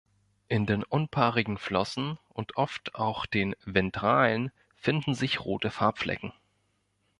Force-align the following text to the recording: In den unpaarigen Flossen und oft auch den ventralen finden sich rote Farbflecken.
In 0.47 0.65
den 0.65 0.81
unpaarigen 0.83 1.59
Flossen 1.59 2.17
und 2.29 2.57
oft 2.57 2.95
auch 2.95 3.27
den 3.27 3.55
ventralen 3.65 4.51
finden 4.75 5.13
sich 5.13 5.41
rote 5.45 5.69
Farbflecken. 5.69 6.33